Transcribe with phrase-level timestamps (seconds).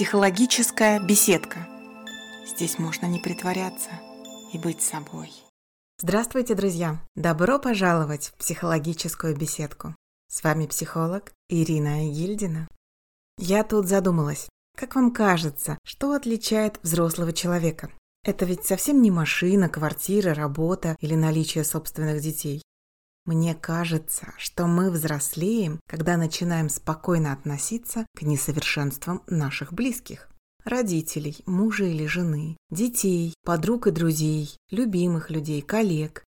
[0.00, 1.68] Психологическая беседка.
[2.46, 3.90] Здесь можно не притворяться
[4.50, 5.30] и быть собой.
[5.98, 6.98] Здравствуйте, друзья!
[7.16, 9.94] Добро пожаловать в психологическую беседку.
[10.26, 12.66] С вами психолог Ирина Гильдина.
[13.36, 14.48] Я тут задумалась.
[14.74, 17.90] Как вам кажется, что отличает взрослого человека?
[18.24, 22.62] Это ведь совсем не машина, квартира, работа или наличие собственных детей.
[23.26, 30.28] Мне кажется, что мы взрослеем, когда начинаем спокойно относиться к несовершенствам наших близких.
[30.64, 36.24] Родителей, мужа или жены, детей, подруг и друзей, любимых людей, коллег.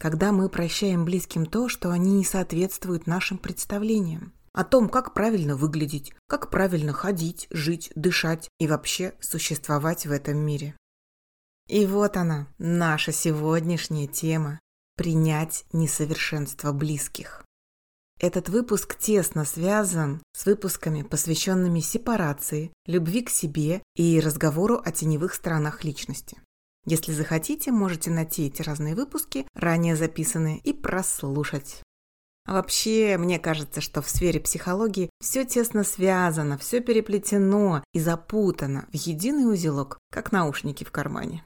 [0.00, 5.56] Когда мы прощаем близким то, что они не соответствуют нашим представлениям о том, как правильно
[5.56, 10.74] выглядеть, как правильно ходить, жить, дышать и вообще существовать в этом мире.
[11.68, 14.58] И вот она, наша сегодняшняя тема
[14.96, 17.44] принять несовершенство близких.
[18.18, 25.34] Этот выпуск тесно связан с выпусками, посвященными сепарации, любви к себе и разговору о теневых
[25.34, 26.38] сторонах личности.
[26.86, 31.82] Если захотите, можете найти эти разные выпуски, ранее записанные, и прослушать.
[32.46, 38.94] вообще, мне кажется, что в сфере психологии все тесно связано, все переплетено и запутано в
[38.94, 41.44] единый узелок, как наушники в кармане.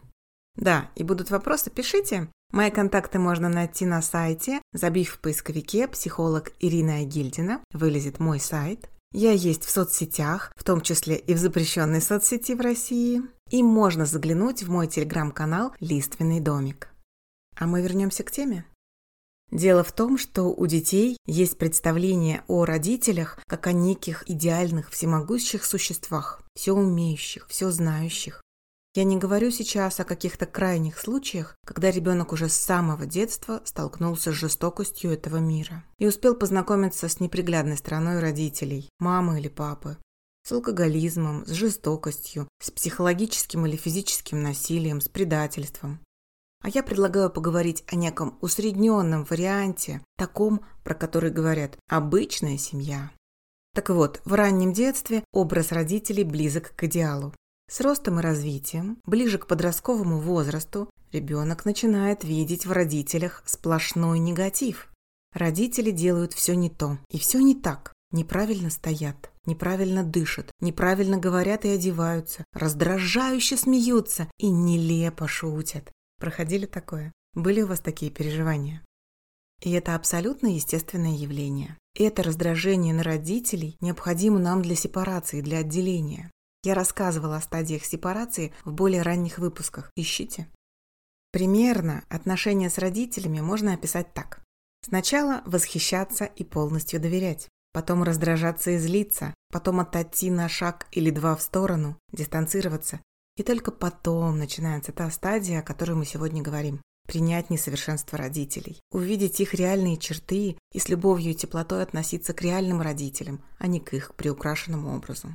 [0.56, 2.28] Да, и будут вопросы, пишите.
[2.52, 8.90] Мои контакты можно найти на сайте, забив в поисковике «Психолог Ирина Гильдина», вылезет мой сайт.
[9.12, 13.22] Я есть в соцсетях, в том числе и в запрещенной соцсети в России.
[13.50, 16.88] И можно заглянуть в мой телеграм-канал «Лиственный домик».
[17.56, 18.64] А мы вернемся к теме.
[19.50, 25.64] Дело в том, что у детей есть представление о родителях как о неких идеальных всемогущих
[25.64, 28.40] существах, все умеющих, все знающих,
[28.94, 34.32] я не говорю сейчас о каких-то крайних случаях, когда ребенок уже с самого детства столкнулся
[34.32, 39.96] с жестокостью этого мира и успел познакомиться с неприглядной стороной родителей, мамы или папы,
[40.42, 46.00] с алкоголизмом, с жестокостью, с психологическим или физическим насилием, с предательством.
[46.62, 53.10] А я предлагаю поговорить о неком усредненном варианте, таком, про который говорят «обычная семья».
[53.72, 57.32] Так вот, в раннем детстве образ родителей близок к идеалу.
[57.70, 64.92] С ростом и развитием, ближе к подростковому возрасту, ребенок начинает видеть в родителях сплошной негатив.
[65.32, 67.92] Родители делают все не то и все не так.
[68.10, 75.92] Неправильно стоят, неправильно дышат, неправильно говорят и одеваются, раздражающе смеются и нелепо шутят.
[76.18, 77.12] Проходили такое?
[77.34, 78.82] Были у вас такие переживания?
[79.62, 81.78] И это абсолютно естественное явление.
[81.94, 86.32] Это раздражение на родителей необходимо нам для сепарации, для отделения.
[86.62, 89.90] Я рассказывала о стадиях сепарации в более ранних выпусках.
[89.96, 90.48] Ищите.
[91.32, 94.42] Примерно отношения с родителями можно описать так.
[94.84, 97.48] Сначала восхищаться и полностью доверять.
[97.72, 99.32] Потом раздражаться и злиться.
[99.50, 103.00] Потом отойти на шаг или два в сторону, дистанцироваться.
[103.36, 106.82] И только потом начинается та стадия, о которой мы сегодня говорим.
[107.06, 112.80] Принять несовершенство родителей, увидеть их реальные черты и с любовью и теплотой относиться к реальным
[112.82, 115.28] родителям, а не к их приукрашенному образу.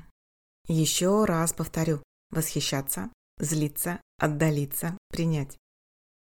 [0.67, 2.01] Еще раз повторю.
[2.31, 5.57] Восхищаться, злиться, отдалиться, принять.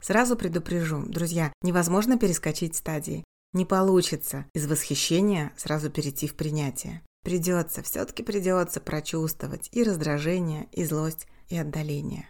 [0.01, 3.23] Сразу предупрежу, друзья, невозможно перескочить стадии.
[3.53, 7.01] Не получится из восхищения сразу перейти в принятие.
[7.23, 12.29] Придется, все-таки придется прочувствовать и раздражение, и злость, и отдаление.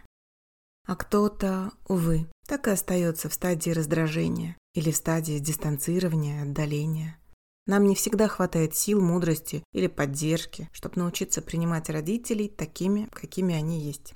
[0.86, 7.18] А кто-то, увы, так и остается в стадии раздражения или в стадии дистанцирования, отдаления.
[7.68, 13.78] Нам не всегда хватает сил, мудрости или поддержки, чтобы научиться принимать родителей такими, какими они
[13.78, 14.14] есть.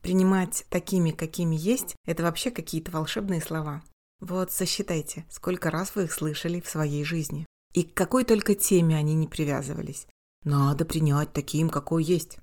[0.00, 3.84] Принимать такими, какими есть– это вообще какие-то волшебные слова.
[4.18, 7.46] Вот сосчитайте, сколько раз вы их слышали в своей жизни.
[7.74, 10.08] И к какой только теме они не привязывались.
[10.42, 12.38] Надо принять таким, какой есть.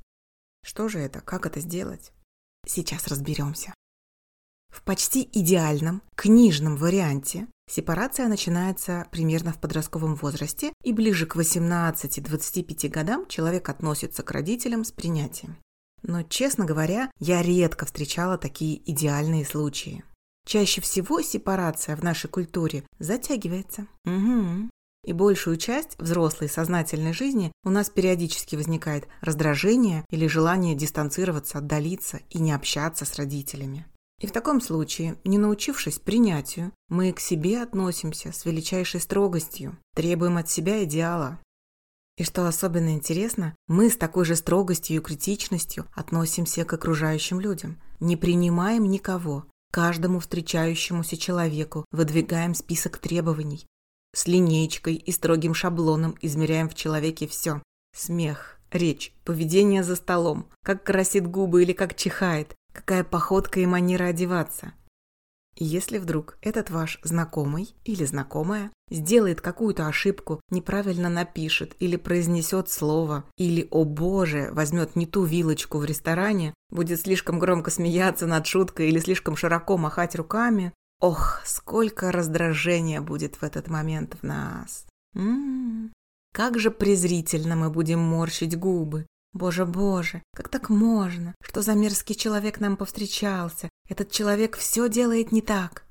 [0.63, 1.19] Что же это?
[1.19, 2.13] Как это сделать?
[2.65, 3.73] Сейчас разберемся.
[4.69, 12.89] В почти идеальном книжном варианте сепарация начинается примерно в подростковом возрасте, и ближе к 18-25
[12.89, 15.57] годам человек относится к родителям с принятием.
[16.01, 20.03] Но, честно говоря, я редко встречала такие идеальные случаи.
[20.45, 23.87] Чаще всего сепарация в нашей культуре затягивается.
[24.05, 24.69] Угу.
[25.05, 32.21] И большую часть взрослой сознательной жизни у нас периодически возникает раздражение или желание дистанцироваться, отдалиться
[32.29, 33.85] и не общаться с родителями.
[34.19, 40.37] И в таком случае, не научившись принятию, мы к себе относимся с величайшей строгостью, требуем
[40.37, 41.39] от себя идеала.
[42.17, 47.81] И что особенно интересно, мы с такой же строгостью и критичностью относимся к окружающим людям,
[48.01, 53.65] не принимаем никого, каждому встречающемуся человеку выдвигаем список требований,
[54.13, 57.63] с линейкой и строгим шаблоном измеряем в человеке все–
[57.95, 64.05] смех, речь, поведение за столом, как красит губы или как чихает, какая походка и манера
[64.05, 64.73] одеваться.
[65.61, 73.25] Если вдруг этот ваш знакомый или знакомая сделает какую-то ошибку, неправильно напишет или произнесет слово,
[73.37, 78.87] или, о боже, возьмет не ту вилочку в ресторане, будет слишком громко смеяться над шуткой
[78.87, 80.71] или слишком широко махать руками,
[81.01, 84.85] ох, сколько раздражения будет в этот момент в нас.
[85.13, 85.91] М -м -м.
[86.33, 91.35] Как же презрительно мы будем морщить губы, Боже, боже, как так можно?
[91.41, 93.69] Что за мерзкий человек нам повстречался?
[93.87, 95.85] Этот человек все делает не так.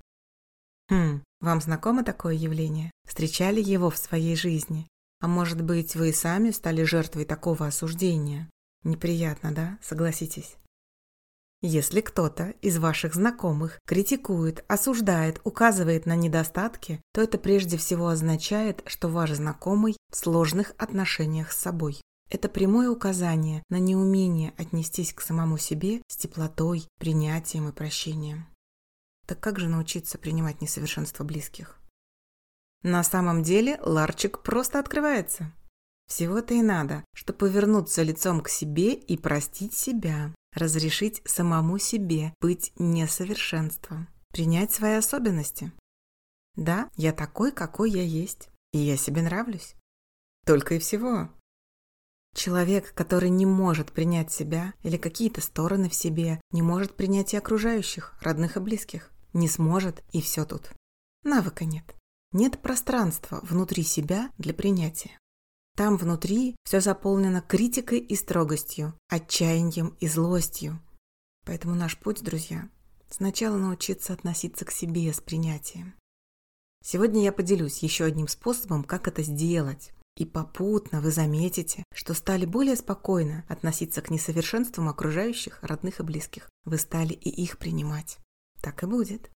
[0.90, 2.90] Хм, вам знакомо такое явление?
[3.06, 4.88] Встречали его в своей жизни?
[5.20, 8.49] А может быть, вы и сами стали жертвой такого осуждения?
[8.85, 9.79] Неприятно, да?
[9.82, 10.56] Согласитесь.
[11.61, 18.82] Если кто-то из ваших знакомых критикует, осуждает, указывает на недостатки, то это прежде всего означает,
[18.87, 22.00] что ваш знакомый в сложных отношениях с собой.
[22.30, 28.46] Это прямое указание на неумение отнестись к самому себе с теплотой, принятием и прощением.
[29.26, 31.78] Так как же научиться принимать несовершенство близких?
[32.82, 35.52] На самом деле ларчик просто открывается.
[36.06, 42.72] Всего-то и надо, чтобы повернуться лицом к себе и простить себя, разрешить самому себе быть
[42.78, 45.72] несовершенством, принять свои особенности.
[46.56, 49.75] Да, я такой, какой я есть, и я себе нравлюсь.
[50.46, 51.28] Только и всего.
[52.34, 57.36] Человек, который не может принять себя или какие-то стороны в себе, не может принять и
[57.36, 59.10] окружающих, родных и близких.
[59.32, 60.70] Не сможет, и все тут.
[61.25, 61.84] Навыка нет.
[62.32, 65.19] Нет пространства внутри себя для принятия.
[65.76, 70.80] Там внутри все заполнено критикой и строгостью, отчаянием и злостью.
[71.46, 72.69] Поэтому наш путь, друзья,
[73.08, 75.94] сначала научиться относиться к себе с принятием.
[76.84, 79.92] Сегодня я поделюсь еще одним способом, как это сделать.
[80.18, 86.50] И попутно вы заметите, что стали более спокойно относиться к несовершенствам окружающих, родных и близких.
[86.64, 88.18] Вы стали и их принимать.
[88.60, 89.30] Так и будет.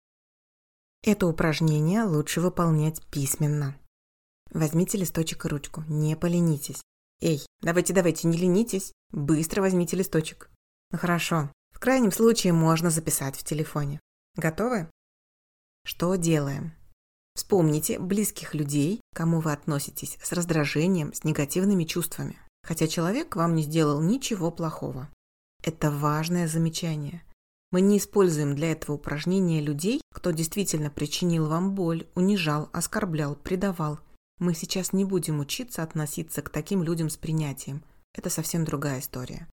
[1.03, 3.77] Это упражнение лучше выполнять письменно.
[4.53, 6.81] Возьмите листочек и ручку, не поленитесь.
[7.21, 10.49] Эй, давайте-давайте, не ленитесь, быстро возьмите листочек.
[10.93, 13.99] Ну хорошо, в крайнем случае можно записать в телефоне.
[14.37, 14.89] Готовы?
[15.85, 16.78] Что делаем?
[17.39, 23.63] Вспомните близких людей, кому вы относитесь с раздражением, с негативными чувствами, хотя человек вам не
[23.63, 25.09] сделал ничего плохого.
[25.63, 27.23] Это важное замечание.
[27.71, 34.01] Мы не используем для этого упражнения людей, кто действительно причинил вам боль, унижал, оскорблял, предавал.
[34.41, 37.85] Мы сейчас не будем учиться относиться к таким людям с принятием.
[38.15, 39.47] Это совсем другая история.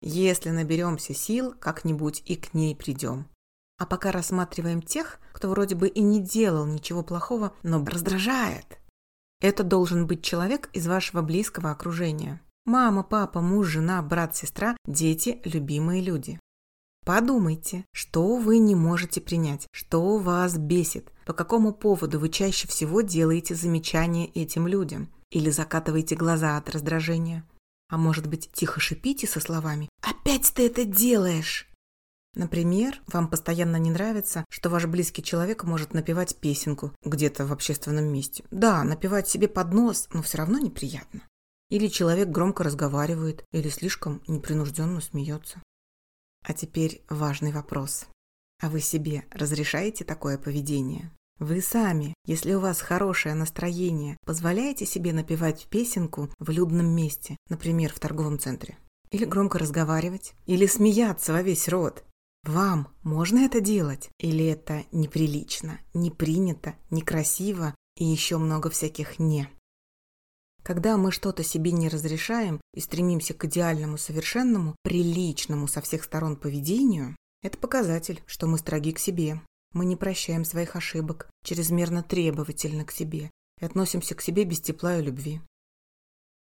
[0.00, 3.28] Если наберемся сил, как-нибудь и к ней придем.
[3.80, 8.78] А пока рассматриваем тех, кто вроде бы и не делал ничего плохого, но раздражает.
[9.40, 12.42] Это должен быть человек из вашего близкого окружения.
[12.66, 16.38] Мама, папа, муж, жена, брат, сестра, дети, любимые люди.
[17.06, 23.00] Подумайте, что вы не можете принять, что вас бесит, по какому поводу вы чаще всего
[23.00, 27.48] делаете замечания этим людям или закатываете глаза от раздражения.
[27.88, 31.69] А может быть, тихо шипите со словами «Опять ты это делаешь!»
[32.34, 38.06] Например, вам постоянно не нравится, что ваш близкий человек может напевать песенку где-то в общественном
[38.06, 38.44] месте.
[38.50, 41.22] Да, напевать себе под нос, но все равно неприятно.
[41.70, 45.60] Или человек громко разговаривает, или слишком непринужденно смеется.
[46.44, 48.06] А теперь важный вопрос.
[48.60, 51.10] А вы себе разрешаете такое поведение?
[51.38, 57.92] Вы сами, если у вас хорошее настроение, позволяете себе напевать песенку в людном месте, например,
[57.94, 58.76] в торговом центре?
[59.10, 60.34] Или громко разговаривать?
[60.46, 62.04] Или смеяться во весь рот?
[62.44, 64.10] Вам можно это делать?
[64.18, 69.48] Или это неприлично, не принято, некрасиво и еще много всяких «не»?
[70.62, 76.36] Когда мы что-то себе не разрешаем и стремимся к идеальному, совершенному, приличному со всех сторон
[76.36, 79.40] поведению, это показатель, что мы строги к себе.
[79.72, 83.30] Мы не прощаем своих ошибок, чрезмерно требовательны к себе
[83.60, 85.40] и относимся к себе без тепла и любви.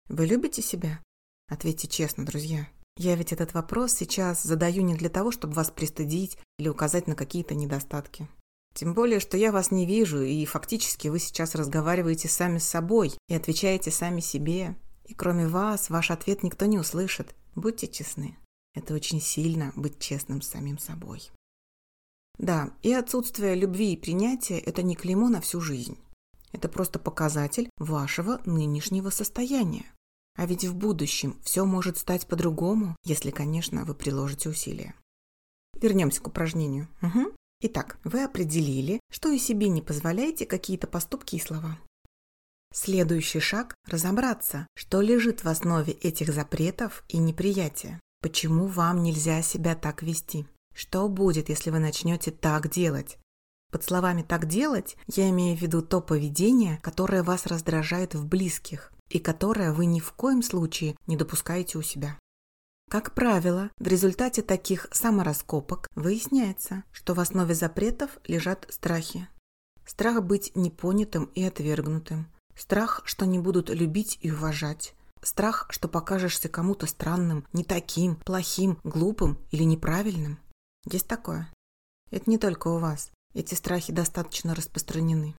[0.08, 1.02] Вы любите себя?
[1.48, 2.68] Ответьте честно, друзья.
[2.98, 7.14] Я ведь этот вопрос сейчас задаю не для того, чтобы вас пристыдить или указать на
[7.14, 8.28] какие-то недостатки.
[8.74, 13.12] Тем более, что я вас не вижу, и фактически вы сейчас разговариваете сами с собой
[13.28, 14.76] и отвечаете сами себе.
[15.04, 17.36] И кроме вас, ваш ответ никто не услышит.
[17.54, 18.36] Будьте честны.
[18.74, 21.30] Это очень сильно быть честным с самим собой.
[22.36, 25.98] Да, и отсутствие любви и принятия– это не клеймо на всю жизнь.
[26.52, 29.86] Это просто показатель вашего нынешнего состояния.
[30.38, 34.94] А ведь в будущем все может стать по-другому, если, конечно, вы приложите усилия.
[35.80, 36.86] Вернемся к упражнению.
[37.02, 37.32] Угу.
[37.62, 41.76] Итак, вы определили, что и себе не позволяете какие-то поступки и слова.
[42.72, 47.98] Следующий шаг– разобраться, что лежит в основе этих запретов и неприятия.
[48.22, 50.46] Почему вам нельзя себя так вести?
[50.72, 53.18] Что будет, если вы начнете так делать?
[53.72, 58.92] Под словами «так делать» я имею в виду то поведение, которое вас раздражает в близких
[59.10, 62.18] и которое вы ни в коем случае не допускаете у себя.
[62.90, 69.28] Как правило, в результате таких самораскопок выясняется, что в основе запретов лежат страхи.
[69.84, 72.28] Страх быть непонятым и отвергнутым.
[72.56, 74.94] Страх, что не будут любить и уважать.
[75.22, 80.38] Страх, что покажешься кому-то странным, не таким, плохим, глупым или неправильным.
[80.84, 81.52] Есть такое.
[82.10, 83.10] Это не только у вас.
[83.34, 85.34] Эти страхи достаточно распространены.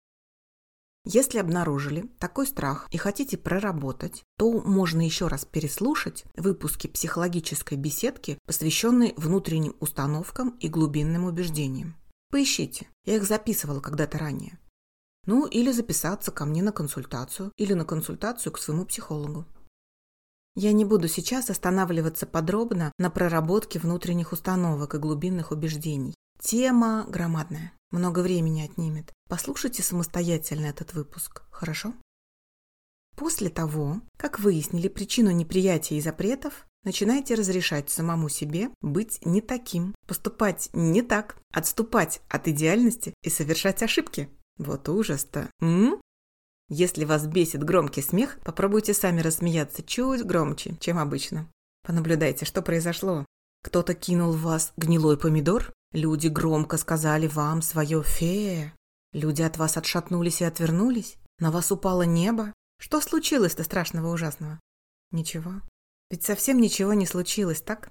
[1.05, 8.39] Если обнаружили такой страх и хотите проработать, то можно еще раз переслушать выпуски психологической беседки,
[8.47, 11.97] посвященные внутренним установкам и глубинным убеждениям.
[12.31, 14.59] Поищите, я их записывала когда-то ранее.
[15.27, 19.47] Ну, или записаться ко мне на консультацию, или на консультацию к своему психологу.
[20.55, 26.15] Я не буду сейчас останавливаться подробно на проработке внутренних установок и глубинных убеждений.
[26.41, 29.13] Тема громадная, много времени отнимет.
[29.29, 31.95] Послушайте самостоятельно этот выпуск, хорошо?
[33.17, 39.95] После того, как выяснили причину неприятия и запретов, начинайте разрешать самому себе быть не таким,
[40.07, 44.29] поступать не так, отступать от идеальности и совершать ошибки.
[44.57, 45.51] Вот ужас-то.
[46.71, 51.51] Если вас бесит громкий смех, попробуйте сами рассмеяться чуть громче, чем обычно.
[51.83, 53.25] Понаблюдайте, что произошло.
[53.65, 55.73] Кто-то кинул в вас гнилой помидор?
[55.93, 58.75] Люди громко сказали вам свое «фе».
[59.13, 61.17] Люди от вас отшатнулись и отвернулись?
[61.39, 62.53] На вас упало небо?
[62.79, 64.61] Что случилось-то страшного ужасного?
[65.13, 65.63] Ничего.
[66.11, 67.91] Ведь совсем ничего не случилось, так?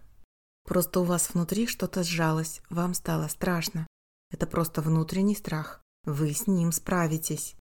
[0.63, 3.87] Просто у вас внутри что-то сжалось, вам стало страшно.
[4.31, 5.81] Это просто внутренний страх.
[6.03, 7.55] Вы с ним справитесь.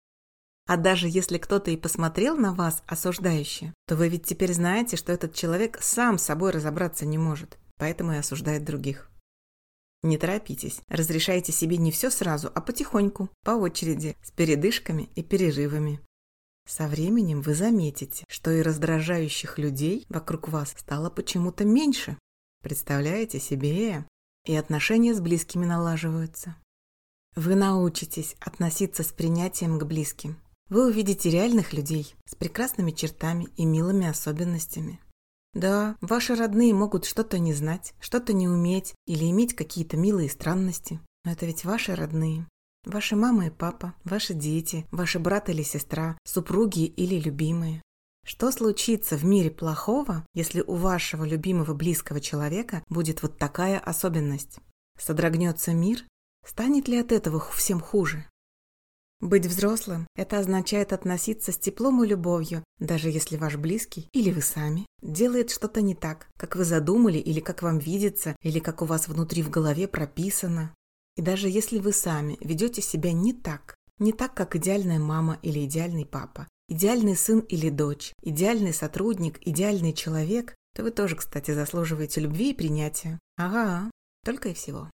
[0.66, 5.12] А даже если кто-то и посмотрел на вас осуждающе, то вы ведь теперь знаете, что
[5.12, 9.10] этот человек сам с собой разобраться не может, поэтому и осуждает других.
[10.04, 15.98] Не торопитесь, разрешайте себе не все сразу, а потихоньку, по очереди, с передышками и перерывами.
[16.68, 22.18] Со временем вы заметите, что и раздражающих людей вокруг вас стало почему-то меньше.
[22.62, 24.04] Представляете себе?
[24.44, 26.54] И отношения с близкими налаживаются.
[27.34, 30.38] Вы научитесь относиться с принятием к близким.
[30.68, 35.00] Вы увидите реальных людей с прекрасными чертами и милыми особенностями.
[35.54, 41.00] Да, ваши родные могут что-то не знать, что-то не уметь или иметь какие-то милые странности.
[41.24, 42.46] Но это ведь ваши родные.
[42.84, 47.80] Ваши мама и папа, ваши дети, ваши брат или сестра, супруги или любимые.
[48.26, 54.58] Что случится в мире плохого, если у вашего любимого близкого человека будет вот такая особенность?
[54.98, 56.04] Содрогнется мир?
[56.44, 58.26] Станет ли от этого всем хуже?
[59.24, 64.42] Быть взрослым– это означает относиться с теплом и любовью, даже если ваш близкий или вы
[64.42, 68.84] сами делает что-то не так, как вы задумали или как вам видится, или как у
[68.84, 70.74] вас внутри в голове прописано.
[71.16, 75.64] И даже если вы сами ведете себя не так, не так, как идеальная мама или
[75.64, 82.20] идеальный папа, идеальный сын или дочь, идеальный сотрудник, идеальный человек, то вы тоже, кстати, заслуживаете
[82.20, 83.18] любви и принятия.
[83.38, 83.90] Ага,
[84.22, 84.90] только и всего.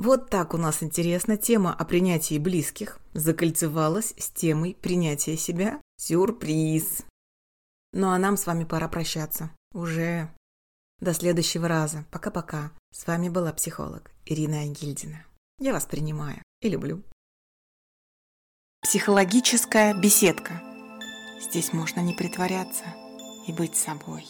[0.00, 5.78] Вот так у нас интересно тема о принятии близких закольцевалась с темой принятия себя.
[5.98, 7.04] Сюрприз!
[7.92, 9.50] Ну а нам с вами пора прощаться.
[9.74, 10.34] Уже.
[11.00, 12.06] До следующего раза.
[12.10, 12.72] Пока-пока.
[12.94, 15.22] С вами была психолог Ирина Агильдина.
[15.58, 17.02] Я вас принимаю и люблю.
[18.80, 20.62] Психологическая беседка.
[21.42, 22.86] Здесь можно не притворяться
[23.46, 24.24] и быть собой.